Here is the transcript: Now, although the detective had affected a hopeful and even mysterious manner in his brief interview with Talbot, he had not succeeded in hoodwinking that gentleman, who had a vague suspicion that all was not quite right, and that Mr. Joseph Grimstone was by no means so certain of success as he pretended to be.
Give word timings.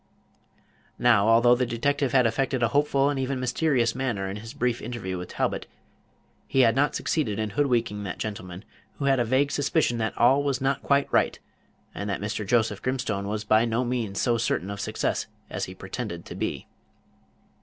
Now, 0.97 1.27
although 1.27 1.53
the 1.53 1.67
detective 1.67 2.11
had 2.11 2.25
affected 2.25 2.63
a 2.63 2.69
hopeful 2.69 3.11
and 3.11 3.19
even 3.19 3.39
mysterious 3.39 3.93
manner 3.93 4.27
in 4.27 4.37
his 4.37 4.55
brief 4.55 4.81
interview 4.81 5.15
with 5.19 5.29
Talbot, 5.29 5.67
he 6.47 6.61
had 6.61 6.75
not 6.75 6.95
succeeded 6.95 7.37
in 7.37 7.51
hoodwinking 7.51 8.01
that 8.03 8.17
gentleman, 8.17 8.65
who 8.93 9.05
had 9.05 9.19
a 9.19 9.23
vague 9.23 9.51
suspicion 9.51 9.99
that 9.99 10.17
all 10.17 10.41
was 10.43 10.59
not 10.59 10.81
quite 10.81 11.07
right, 11.13 11.37
and 11.93 12.09
that 12.09 12.19
Mr. 12.19 12.43
Joseph 12.47 12.81
Grimstone 12.81 13.27
was 13.27 13.43
by 13.43 13.63
no 13.63 13.85
means 13.85 14.19
so 14.19 14.39
certain 14.39 14.71
of 14.71 14.81
success 14.81 15.27
as 15.51 15.65
he 15.65 15.75
pretended 15.75 16.25
to 16.25 16.33
be. 16.33 16.65